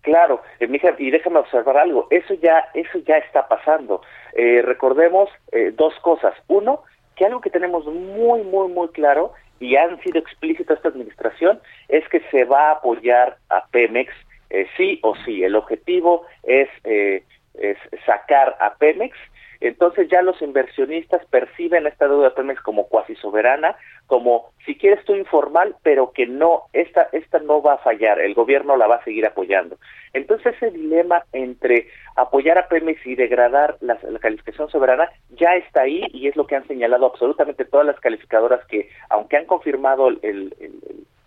Claro, 0.02 0.42
eh, 0.61 0.95
y 0.99 1.11
déjame 1.11 1.40
observar 1.40 1.76
algo, 1.76 2.07
eso 2.11 2.35
ya, 2.35 2.71
eso 2.75 2.99
ya 3.07 3.19
está 3.19 3.47
pasando. 3.49 4.00
Eh, 4.33 4.62
recordemos 4.62 5.28
eh, 5.52 5.73
dos 5.75 5.95
cosas. 6.00 6.35
Uno, 6.49 6.83
que 7.16 7.26
algo 7.26 7.40
que 7.40 7.50
tenemos 7.50 7.85
muy, 7.87 8.42
muy, 8.42 8.69
muy 8.69 8.88
claro 8.88 9.33
y 9.59 9.76
han 9.76 10.00
sido 10.00 10.19
explícitos 10.19 10.78
esta 10.78 10.88
administración 10.88 11.61
es 11.88 12.09
que 12.09 12.21
se 12.30 12.45
va 12.45 12.69
a 12.69 12.73
apoyar 12.73 13.37
a 13.50 13.66
Pemex 13.66 14.11
eh, 14.49 14.66
sí 14.76 14.99
o 15.02 15.14
sí. 15.16 15.45
El 15.45 15.54
objetivo 15.54 16.25
es, 16.45 16.69
es 16.85 17.76
sacar 18.07 18.57
a 18.59 18.75
Pemex 18.76 19.14
entonces 19.61 20.09
ya 20.09 20.23
los 20.23 20.40
inversionistas 20.40 21.25
perciben 21.26 21.87
esta 21.87 22.09
deuda 22.09 22.31
de 22.31 22.35
Pemex 22.35 22.61
como 22.62 22.88
cuasi 22.88 23.14
soberana, 23.17 23.76
como 24.07 24.50
si 24.64 24.75
quieres 24.76 25.05
tú 25.05 25.14
informal, 25.14 25.76
pero 25.83 26.12
que 26.12 26.26
no, 26.26 26.62
esta, 26.73 27.09
esta 27.12 27.38
no 27.40 27.62
va 27.62 27.75
a 27.75 27.79
fallar, 27.79 28.21
el 28.21 28.35
gobierno 28.35 28.76
la 28.76 28.87
va 28.87 28.97
a 28.97 29.05
seguir 29.05 29.26
apoyando. 29.26 29.76
Entonces 30.14 30.55
ese 30.57 30.71
dilema 30.71 31.25
entre 31.33 31.88
apoyar 32.17 32.59
a 32.59 32.69
Pemex 32.69 33.07
y 33.07 33.14
degradar 33.14 33.76
la, 33.81 33.99
calificación 34.19 34.71
soberana 34.71 35.09
ya 35.31 35.55
está 35.57 35.83
ahí 35.83 36.07
y 36.12 36.26
es 36.26 36.37
lo 36.37 36.47
que 36.47 36.57
han 36.57 36.67
señalado 36.67 37.07
absolutamente 37.07 37.64
todas 37.64 37.87
las 37.87 38.00
calificadoras 38.00 38.64
que, 38.67 38.88
aunque 39.09 39.37
han 39.37 39.47
confirmado 39.47 40.09
el, 40.09 40.55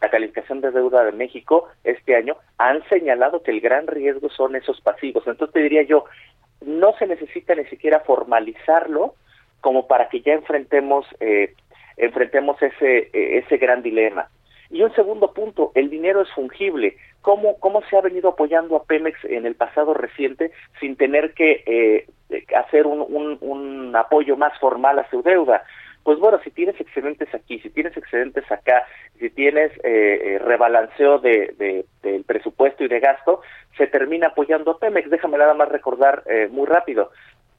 la 0.03 0.09
calificación 0.09 0.59
de 0.59 0.71
deuda 0.71 1.05
de 1.05 1.13
México 1.13 1.69
este 1.85 2.17
año, 2.17 2.35
han 2.57 2.83
señalado 2.89 3.41
que 3.41 3.51
el 3.51 3.61
gran 3.61 3.87
riesgo 3.87 4.29
son 4.29 4.55
esos 4.57 4.81
pasivos. 4.81 5.25
Entonces 5.25 5.53
te 5.53 5.61
diría 5.61 5.83
yo, 5.83 6.03
no 6.65 6.93
se 6.97 7.07
necesita 7.07 7.55
ni 7.55 7.65
siquiera 7.65 8.01
formalizarlo 8.01 9.15
como 9.61 9.87
para 9.87 10.09
que 10.09 10.21
ya 10.21 10.33
enfrentemos 10.33 11.05
eh, 11.19 11.53
enfrentemos 11.97 12.61
ese 12.61 13.09
eh, 13.13 13.37
ese 13.39 13.57
gran 13.57 13.81
dilema. 13.81 14.27
Y 14.69 14.81
un 14.81 14.93
segundo 14.95 15.33
punto, 15.33 15.71
el 15.75 15.89
dinero 15.89 16.21
es 16.21 16.31
fungible. 16.31 16.97
¿Cómo, 17.21 17.59
cómo 17.59 17.83
se 17.83 17.95
ha 17.95 18.01
venido 18.01 18.29
apoyando 18.29 18.75
a 18.75 18.83
Pemex 18.83 19.23
en 19.25 19.45
el 19.45 19.55
pasado 19.55 19.93
reciente 19.93 20.51
sin 20.79 20.95
tener 20.95 21.33
que 21.35 21.63
eh, 21.65 22.45
hacer 22.55 22.87
un, 22.87 23.05
un, 23.07 23.37
un 23.39 23.95
apoyo 23.95 24.35
más 24.35 24.57
formal 24.59 24.97
a 24.97 25.09
su 25.11 25.21
deuda? 25.21 25.63
Pues 26.03 26.19
bueno, 26.19 26.39
si 26.43 26.51
tienes 26.51 26.79
excedentes 26.79 27.33
aquí, 27.33 27.59
si 27.59 27.69
tienes 27.69 27.95
excedentes 27.95 28.49
acá, 28.51 28.85
si 29.19 29.29
tienes 29.29 29.71
eh, 29.83 30.35
eh, 30.35 30.39
rebalanceo 30.39 31.19
de, 31.19 31.85
del 32.01 32.23
presupuesto 32.25 32.83
y 32.83 32.89
de 32.89 32.99
gasto, 32.99 33.41
se 33.77 33.87
termina 33.87 34.27
apoyando 34.27 34.71
a 34.71 34.79
Pemex. 34.79 35.09
Déjame 35.09 35.37
nada 35.37 35.53
más 35.53 35.69
recordar 35.69 36.23
eh, 36.25 36.49
muy 36.51 36.67
rápido. 36.67 37.11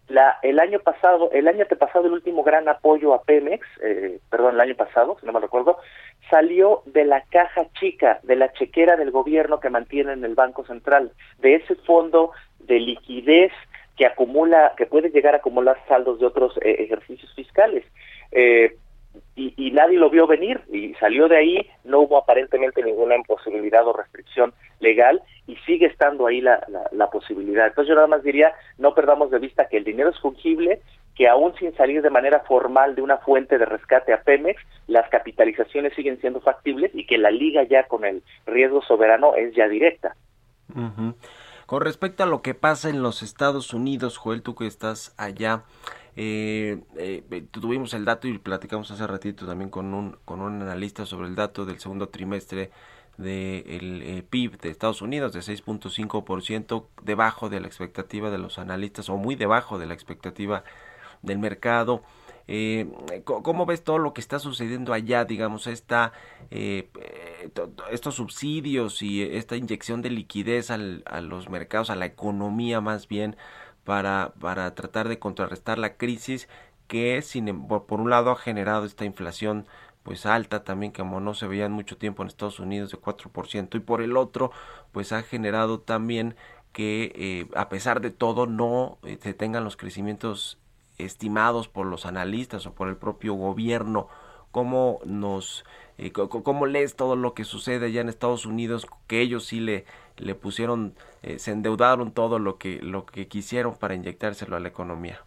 La, 0.09 0.39
el 0.43 0.61
año 0.61 0.81
pasado, 0.81 1.31
el 1.33 1.49
año 1.49 1.65
pasado, 1.65 2.07
el 2.07 2.13
último 2.13 2.43
gran 2.43 2.69
apoyo 2.69 3.15
a 3.15 3.23
Pemex, 3.23 3.67
eh, 3.83 4.19
perdón, 4.31 4.57
el 4.57 4.61
año 4.61 4.75
pasado, 4.75 5.17
si 5.19 5.25
no 5.25 5.33
me 5.33 5.41
recuerdo, 5.41 5.79
salió 6.29 6.83
de 6.85 7.07
la 7.07 7.23
caja 7.31 7.67
chica, 7.81 8.21
de 8.23 8.37
la 8.37 8.53
chequera 8.53 8.97
del 8.97 9.11
gobierno 9.11 9.61
que 9.61 9.71
mantiene 9.71 10.13
en 10.13 10.23
el 10.23 10.35
Banco 10.35 10.67
Central, 10.67 11.13
de 11.39 11.55
ese 11.55 11.75
fondo 11.77 12.33
de 12.59 12.81
liquidez 12.81 13.53
que 13.97 14.05
acumula, 14.05 14.75
que 14.77 14.85
puede 14.85 15.09
llegar 15.09 15.35
a 15.35 15.39
acumular 15.39 15.79
saldos 15.89 16.19
de 16.19 16.27
otros 16.27 16.59
ejercicios 16.61 17.33
fiscales. 17.35 17.85
Eh, 18.35 18.77
y, 19.37 19.71
nadie 19.73 19.99
lo 19.99 20.11
vio 20.11 20.27
venir 20.27 20.61
y 20.73 20.95
salió 20.95 21.27
de 21.29 21.37
ahí, 21.37 21.71
no 21.83 22.01
hubo 22.01 22.19
aparentemente 22.19 22.83
ninguna 22.83 23.17
imposibilidad 23.17 23.87
o 23.87 23.93
restricción 23.93 24.55
legal 24.79 25.23
y 25.47 25.57
sigue 25.67 25.87
estando 25.87 26.27
ahí 26.27 26.41
la, 26.41 26.65
la, 26.93 27.11
posibilidad. 27.11 27.67
Entonces 27.67 27.89
yo 27.89 27.95
nada 27.97 28.07
más 28.07 28.23
diría, 28.23 28.53
no 28.79 28.95
perdamos 28.95 29.31
de 29.31 29.41
vista 29.41 29.67
que 29.69 29.79
el 29.79 29.85
dinero 29.85 30.11
es 30.11 30.19
fungible, 30.21 30.81
que 31.17 31.29
aún 31.29 31.55
sin 31.57 31.75
salir 31.77 32.03
de 32.03 32.11
manera 32.11 32.41
formal 32.41 32.95
de 32.95 33.03
una 33.03 33.19
fuente 33.19 33.59
de 33.59 33.65
rescate 33.65 34.13
a 34.13 34.23
Pemex, 34.23 34.61
las 34.87 35.09
capitalizaciones 35.11 35.95
siguen 35.95 36.21
siendo 36.21 36.41
factibles 36.41 36.93
y 36.95 37.07
que 37.07 37.19
la 37.19 37.31
liga 37.31 37.65
ya 37.65 37.85
con 37.87 38.05
el 38.05 38.23
riesgo 38.47 38.83
soberano 38.83 39.35
es 39.35 39.55
ya 39.55 39.69
directa. 39.69 40.17
Con 41.67 41.81
respecto 41.81 42.25
a 42.25 42.27
lo 42.27 42.43
que 42.43 42.55
pasa 42.55 42.89
en 42.89 43.03
los 43.03 43.23
Estados 43.23 43.73
Unidos, 43.73 44.17
Joel, 44.17 44.43
tú 44.43 44.55
que 44.55 44.67
estás 44.67 45.15
allá, 45.17 45.63
eh, 46.17 46.81
eh, 46.97 47.47
tuvimos 47.51 47.93
el 47.95 48.05
dato 48.05 48.29
y 48.29 48.39
platicamos 48.39 48.91
hace 48.91 49.07
ratito 49.07 49.47
también 49.47 49.71
con 49.71 49.93
un, 49.95 50.17
con 50.25 50.41
un 50.41 50.63
analista 50.63 51.07
sobre 51.07 51.29
el 51.29 51.35
dato 51.35 51.65
del 51.65 51.81
segundo 51.81 52.09
trimestre 52.09 52.71
del 53.17 54.01
de 54.01 54.19
eh, 54.19 54.23
PIB 54.23 54.61
de 54.61 54.71
Estados 54.71 55.03
Unidos 55.03 55.33
de 55.33 55.41
6.5% 55.41 56.87
debajo 57.03 57.49
de 57.49 57.61
la 57.61 57.67
expectativa 57.67 58.31
de 58.31 58.39
los 58.39 58.59
analistas 58.59 59.09
o 59.09 59.17
muy 59.17 59.37
debajo 59.37 59.79
de 59.79 59.87
la 59.87 59.95
expectativa 59.95 60.65
del 61.23 61.39
mercado. 61.39 62.03
Eh, 62.47 62.91
¿Cómo 63.25 63.65
ves 63.65 63.83
todo 63.83 63.99
lo 63.99 64.13
que 64.13 64.21
está 64.21 64.39
sucediendo 64.39 64.93
allá, 64.93 65.25
digamos, 65.25 65.67
esta, 65.67 66.13
eh, 66.51 66.91
estos 67.91 68.17
subsidios 68.17 69.01
y 69.01 69.23
esta 69.23 69.57
inyección 69.57 70.03
de 70.03 70.11
liquidez 70.11 70.71
al, 70.71 71.03
a 71.07 71.23
los 71.23 71.49
mercados, 71.49 71.89
a 71.89 71.97
la 71.97 72.05
economía 72.05 72.83
más 72.83 73.09
bien, 73.09 73.37
para, 73.85 74.33
para 74.41 74.75
tratar 74.75 75.09
de 75.09 75.19
contrarrestar 75.19 75.79
la 75.79 75.97
crisis 75.97 76.49
que 76.89 77.23
sin, 77.23 77.49
em, 77.49 77.67
por 77.67 78.01
un 78.01 78.11
lado 78.11 78.31
ha 78.31 78.37
generado 78.37 78.85
esta 78.87 79.05
inflación 79.05 79.67
pues 80.03 80.27
alta 80.27 80.65
también 80.65 80.93
como 80.93 81.21
no 81.21 81.35
se 81.35 81.47
veía 81.47 81.65
en 81.67 81.73
mucho 81.73 81.97
tiempo 81.97 82.23
en 82.23 82.29
Estados 82.29 82.61
Unidos 82.61 82.91
de 82.91 82.99
4% 82.99 83.77
y 83.79 83.81
por 83.81 84.03
el 84.03 84.17
otro 84.17 84.53
pues 84.93 85.13
ha 85.13 85.23
generado 85.23 85.81
también 85.81 86.37
que 86.75 87.13
eh, 87.15 87.49
a 87.57 87.69
pesar 87.69 88.01
de 88.01 88.11
todo 88.11 88.47
no 88.47 88.99
eh, 89.05 89.19
se 89.23 89.33
tengan 89.33 89.65
los 89.65 89.77
crecimientos 89.77 90.59
estimados 90.99 91.69
por 91.69 91.87
los 91.87 92.05
analistas 92.05 92.67
o 92.67 92.75
por 92.75 92.89
el 92.89 92.97
propio 92.97 93.35
gobierno. 93.35 94.09
Cómo 94.51 95.01
nos 95.05 95.65
eh, 95.99 96.13
cómo 96.13 96.67
lees 96.67 96.97
todo 96.97 97.17
lo 97.17 97.35
que 97.35 97.45
sucede 97.45 97.87
allá 97.87 98.01
en 98.01 98.09
Estados 98.09 98.45
Unidos 98.45 98.87
que 99.07 99.21
ellos 99.21 99.45
sí 99.47 99.61
le 99.61 99.85
le 100.17 100.35
pusieron, 100.35 100.95
eh, 101.23 101.39
se 101.39 101.51
endeudaron 101.51 102.13
todo 102.13 102.39
lo 102.39 102.59
que, 102.59 102.81
lo 102.81 103.07
que 103.07 103.29
quisieron 103.29 103.77
para 103.77 103.95
inyectárselo 103.95 104.57
a 104.57 104.61
la 104.61 104.69
economía. 104.69 105.21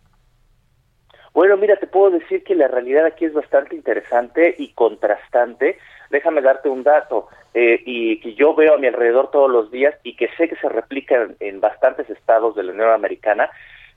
Bueno, 1.33 1.55
mira, 1.57 1.75
te 1.75 1.87
puedo 1.87 2.09
decir 2.09 2.43
que 2.43 2.55
la 2.55 2.67
realidad 2.67 3.05
aquí 3.05 3.25
es 3.25 3.33
bastante 3.33 3.75
interesante 3.75 4.55
y 4.57 4.69
contrastante. 4.69 5.77
Déjame 6.09 6.41
darte 6.41 6.67
un 6.67 6.83
dato 6.83 7.27
eh, 7.53 7.79
y 7.85 8.19
que 8.21 8.33
yo 8.33 8.55
veo 8.55 8.73
a 8.73 8.77
mi 8.77 8.87
alrededor 8.87 9.29
todos 9.29 9.51
los 9.51 9.69
días 9.69 9.93
y 10.03 10.15
que 10.15 10.29
sé 10.37 10.49
que 10.49 10.55
se 10.55 10.69
replica 10.69 11.27
en, 11.39 11.59
bastantes 11.59 12.09
estados 12.09 12.55
de 12.55 12.63
la 12.63 12.71
Unión 12.71 12.89
Americana, 12.89 13.51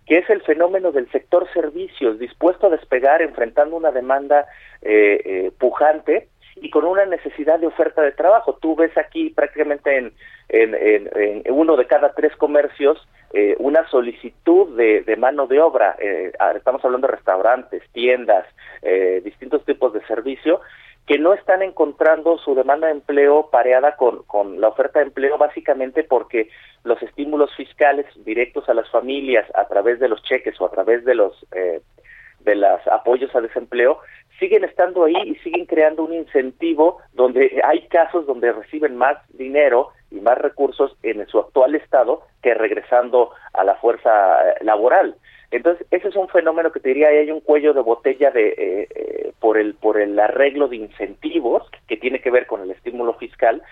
que 0.06 0.18
es 0.18 0.28
el 0.28 0.42
fenómeno 0.42 0.92
del 0.92 1.10
sector 1.12 1.50
servicios 1.54 2.18
dispuesto 2.18 2.66
a 2.66 2.70
despegar 2.70 3.22
enfrentando 3.22 3.76
una 3.76 3.90
demanda 3.90 4.46
eh, 4.82 5.50
pujante 5.58 6.28
y 6.56 6.70
con 6.70 6.84
una 6.84 7.04
necesidad 7.06 7.58
de 7.58 7.66
oferta 7.66 8.02
de 8.02 8.12
trabajo. 8.12 8.58
Tú 8.60 8.76
ves 8.76 8.96
aquí 8.98 9.30
prácticamente 9.30 9.96
en, 9.96 10.12
en, 10.48 11.42
uno 11.50 11.76
de 11.76 11.86
cada 11.86 12.12
tres 12.12 12.34
comercios 12.36 12.98
eh, 13.32 13.54
una 13.58 13.88
solicitud 13.88 14.76
de, 14.76 15.02
de, 15.02 15.16
mano 15.16 15.46
de 15.46 15.60
obra. 15.60 15.96
Eh, 15.98 16.32
estamos 16.56 16.84
hablando 16.84 17.06
de 17.06 17.14
restaurantes, 17.14 17.82
tiendas, 17.92 18.46
eh, 18.82 19.20
distintos 19.24 19.64
tipos 19.64 19.92
de 19.92 20.04
servicio 20.06 20.60
que 21.06 21.18
no 21.18 21.32
están 21.32 21.62
encontrando 21.62 22.38
su 22.38 22.54
demanda 22.54 22.86
de 22.86 22.92
empleo 22.92 23.48
pareada 23.50 23.96
con, 23.96 24.22
con 24.24 24.60
la 24.60 24.68
oferta 24.68 25.00
de 25.00 25.06
empleo 25.06 25.38
básicamente 25.38 26.04
porque 26.04 26.50
los 26.84 27.02
estímulos 27.02 27.54
fiscales 27.56 28.06
directos 28.24 28.68
a 28.68 28.74
las 28.74 28.88
familias 28.90 29.46
a 29.54 29.66
través 29.66 29.98
de 29.98 30.08
los 30.08 30.22
cheques 30.22 30.60
o 30.60 30.66
a 30.66 30.70
través 30.70 31.04
de 31.04 31.14
los 31.14 31.34
de 31.50 32.54
los 32.54 32.86
apoyos 32.86 33.34
a 33.34 33.40
desempleo 33.40 33.98
siguen 34.40 34.64
estando 34.64 35.04
ahí 35.04 35.14
y 35.24 35.34
siguen 35.36 35.66
creando 35.66 36.02
un 36.02 36.14
incentivo 36.14 36.98
donde 37.12 37.60
hay 37.62 37.86
casos 37.88 38.26
donde 38.26 38.50
reciben 38.50 38.96
más 38.96 39.18
dinero 39.36 39.90
y 40.10 40.16
más 40.16 40.38
recursos 40.38 40.96
en 41.02 41.24
su 41.28 41.38
actual 41.38 41.74
estado 41.76 42.22
que 42.42 42.54
regresando 42.54 43.30
a 43.52 43.62
la 43.62 43.76
fuerza 43.76 44.10
eh, 44.10 44.64
laboral. 44.64 45.14
Entonces, 45.52 45.86
ese 45.90 46.08
es 46.08 46.16
un 46.16 46.28
fenómeno 46.28 46.72
que 46.72 46.80
te 46.80 46.88
diría, 46.88 47.08
hay 47.08 47.30
un 47.30 47.40
cuello 47.40 47.74
de 47.74 47.80
botella 47.80 48.30
de 48.30 48.48
eh, 48.48 48.88
eh, 48.94 49.32
por 49.40 49.58
el 49.58 49.74
por 49.74 50.00
el 50.00 50.18
arreglo 50.18 50.68
de 50.68 50.76
incentivos 50.76 51.68
que 51.86 51.96
tiene 51.96 52.20
que 52.20 52.30
ver 52.30 52.46
con 52.46 52.62
el 52.62 52.70
estímulo 52.70 53.14
fiscal 53.14 53.62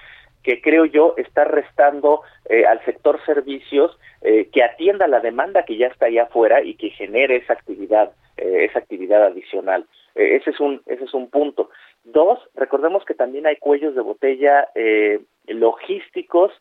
que 0.43 0.61
creo 0.61 0.85
yo 0.85 1.15
está 1.19 1.45
restando 1.45 2.23
al 2.69 2.83
sector 2.85 3.21
servicios 3.27 3.99
que 4.23 4.63
atienda 4.63 5.07
la 5.07 5.21
demanda 5.21 5.65
que 5.65 5.77
ya 5.77 5.89
está 5.89 6.07
allá 6.07 6.23
afuera 6.23 6.63
y 6.63 6.75
que 6.75 6.91
genere 6.91 7.37
esa 7.37 7.53
actividad 7.53 8.13
esa 8.37 8.79
actividad 8.79 9.25
adicional. 9.25 9.85
Ese, 10.19 10.51
es 10.51 10.61
un, 10.61 10.83
ese 10.87 11.05
es 11.05 11.15
un 11.15 11.31
punto. 11.31 11.71
Dos, 12.05 12.39
recordemos 12.55 13.05
que 13.05 13.15
también 13.15 13.47
hay 13.47 13.57
cuellos 13.57 13.95
de 13.95 14.01
botella 14.01 14.69
eh, 14.75 15.21
logísticos 15.47 16.53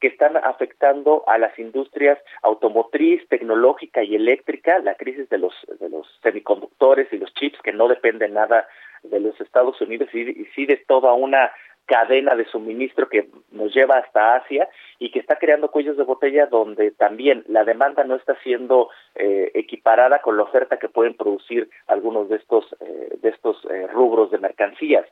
que 0.00 0.08
están 0.08 0.36
afectando 0.36 1.24
a 1.26 1.38
las 1.38 1.58
industrias 1.58 2.18
automotriz, 2.42 3.26
tecnológica 3.28 4.02
y 4.02 4.14
eléctrica, 4.14 4.78
la 4.80 4.94
crisis 4.94 5.28
de 5.30 5.38
los, 5.38 5.54
de 5.80 5.88
los 5.88 6.06
semiconductores 6.22 7.10
y 7.12 7.18
los 7.18 7.32
chips 7.34 7.58
que 7.62 7.72
no 7.72 7.88
dependen 7.88 8.34
nada 8.34 8.68
de 9.02 9.20
los 9.20 9.40
Estados 9.40 9.80
Unidos 9.80 10.08
y 10.12 10.44
sí 10.54 10.66
de 10.66 10.76
toda 10.76 11.14
una 11.14 11.50
cadena 11.86 12.34
de 12.34 12.44
suministro 12.46 13.08
que 13.08 13.28
nos 13.52 13.74
lleva 13.74 13.98
hasta 13.98 14.36
Asia 14.36 14.68
y 14.98 15.10
que 15.10 15.20
está 15.20 15.36
creando 15.36 15.70
cuellos 15.70 15.96
de 15.96 16.02
botella 16.02 16.46
donde 16.46 16.90
también 16.90 17.44
la 17.46 17.64
demanda 17.64 18.04
no 18.04 18.16
está 18.16 18.36
siendo 18.42 18.90
eh, 19.14 19.50
equiparada 19.54 20.20
con 20.20 20.36
la 20.36 20.42
oferta 20.42 20.78
que 20.78 20.88
pueden 20.88 21.14
producir 21.14 21.70
algunos 21.86 22.28
de 22.28 22.36
estos 22.36 22.64
eh, 22.80 23.16
de 23.22 23.28
estos 23.28 23.64
eh, 23.70 23.86
rubros 23.86 24.30
de 24.30 24.38
mercancías. 24.38 25.06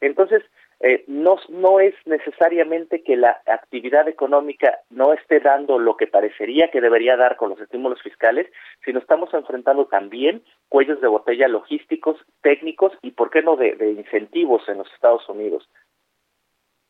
Entonces, 0.00 0.42
eh, 0.80 1.02
no, 1.08 1.36
no 1.48 1.80
es 1.80 1.94
necesariamente 2.06 3.02
que 3.02 3.16
la 3.16 3.42
actividad 3.46 4.06
económica 4.08 4.78
no 4.90 5.12
esté 5.12 5.40
dando 5.40 5.78
lo 5.80 5.96
que 5.96 6.06
parecería 6.06 6.70
que 6.70 6.80
debería 6.80 7.16
dar 7.16 7.36
con 7.36 7.50
los 7.50 7.60
estímulos 7.60 8.00
fiscales, 8.00 8.46
sino 8.84 9.00
estamos 9.00 9.34
enfrentando 9.34 9.86
también 9.86 10.42
cuellos 10.68 11.00
de 11.00 11.08
botella 11.08 11.48
logísticos, 11.48 12.16
técnicos 12.42 12.92
y, 13.02 13.10
¿por 13.10 13.30
qué 13.30 13.42
no, 13.42 13.56
de, 13.56 13.74
incentivos 13.90 14.68
en 14.68 14.78
los 14.78 14.92
Estados 14.94 15.28
Unidos. 15.28 15.68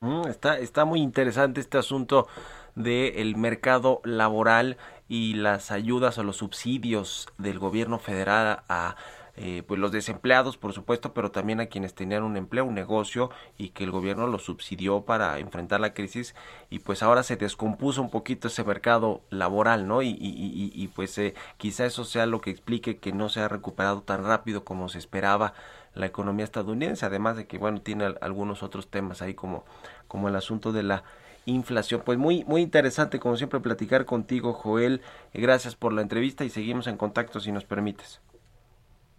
Está, 0.01 0.59
está 0.61 0.85
muy 0.85 1.01
interesante 1.01 1.61
este 1.61 1.77
asunto 1.77 2.29
del 2.77 3.35
mercado 3.37 4.01
laboral 4.05 4.77
y 5.09 5.35
las 5.35 5.73
ayudas 5.73 6.19
o 6.19 6.23
los 6.23 6.37
subsidios 6.37 7.27
del 7.37 7.59
gobierno 7.59 7.99
federal 7.99 8.63
a 8.69 8.95
eh, 9.35 9.65
pues 9.67 9.81
los 9.81 9.91
desempleados, 9.91 10.57
por 10.57 10.73
supuesto, 10.73 11.15
pero 11.15 11.33
también 11.33 11.61
a 11.61 11.67
quienes 11.67 11.95
tenían 11.95 12.23
un 12.23 12.37
empleo, 12.37 12.65
un 12.65 12.75
negocio 12.75 13.31
y 13.57 13.71
que 13.71 13.85
el 13.85 13.91
gobierno 13.91 14.29
los 14.29 14.45
subsidió 14.45 15.03
para 15.03 15.39
enfrentar 15.41 15.81
la 15.81 15.95
crisis 15.95 16.35
y 16.71 16.79
pues 16.81 17.03
ahora 17.03 17.25
se 17.25 17.37
descompuso 17.37 18.01
un 18.01 18.11
poquito 18.11 18.49
ese 18.49 18.63
mercado 18.65 19.23
laboral, 19.31 19.89
¿no? 19.89 20.03
Y, 20.03 20.11
y, 20.11 20.73
y, 20.75 20.89
pues 20.89 21.19
eh, 21.19 21.35
quizá 21.57 21.87
eso 21.87 22.05
sea 22.05 22.27
lo 22.27 22.41
que 22.41 22.51
explique 22.51 22.99
que 22.99 23.13
no 23.13 23.29
se 23.29 23.41
ha 23.41 23.49
recuperado 23.49 24.03
tan 24.03 24.25
rápido 24.25 24.65
como 24.65 24.89
se 24.89 24.99
esperaba 24.99 25.55
la 25.99 26.07
economía 26.07 26.45
estadounidense, 26.45 27.05
además 27.05 27.37
de 27.37 27.47
que, 27.47 27.59
bueno, 27.59 27.81
tiene 27.81 28.15
algunos 28.21 28.63
otros 28.63 28.89
temas 28.89 29.21
ahí 29.21 29.35
como, 29.35 29.65
como 30.07 30.29
el 30.29 30.37
asunto 30.37 30.73
de 30.73 30.83
la 30.83 31.03
inflación. 31.45 32.03
Pues 32.05 32.19
muy, 32.19 32.45
muy 32.45 32.63
interesante, 32.63 33.19
como 33.19 33.37
siempre, 33.37 33.61
platicar 33.61 34.05
contigo, 34.05 34.53
Joel. 34.53 35.01
Gracias 35.35 35.77
por 35.77 35.93
la 35.93 36.03
entrevista 36.03 36.45
y 36.45 36.51
seguimos 36.51 36.87
en 36.87 36.97
contacto 36.97 37.41
si 37.41 37.53
nos 37.53 37.65
permites. 37.65 38.21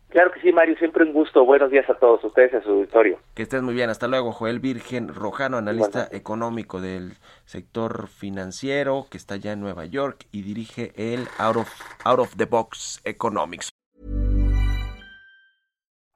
Claro 0.09 0.31
que 0.31 0.41
sí, 0.41 0.51
Mario, 0.51 0.75
siempre 0.77 1.03
un 1.03 1.13
gusto. 1.13 1.45
Buenos 1.45 1.69
días 1.69 1.87
a 1.87 1.93
todos 1.93 2.23
ustedes 2.23 2.53
y 2.53 2.55
a 2.55 2.63
su 2.63 2.69
auditorio. 2.71 3.19
Que 3.35 3.43
estés 3.43 3.61
muy 3.61 3.75
bien. 3.75 3.91
Hasta 3.91 4.07
luego, 4.07 4.31
Joel 4.31 4.59
Virgen 4.59 5.07
Rojano, 5.07 5.57
analista 5.57 6.07
económico 6.11 6.81
del 6.81 7.13
sector 7.45 8.07
financiero, 8.07 9.05
que 9.11 9.17
está 9.17 9.35
ya 9.35 9.51
en 9.51 9.61
Nueva 9.61 9.85
York 9.85 10.25
y 10.31 10.41
dirige 10.41 10.93
el 10.95 11.27
Out 11.37 11.57
of, 11.57 11.69
Out 12.05 12.19
of 12.19 12.35
the 12.37 12.45
Box 12.45 13.01
Economics. 13.05 13.69